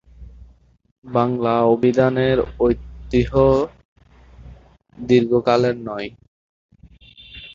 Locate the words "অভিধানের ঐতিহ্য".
1.73-3.33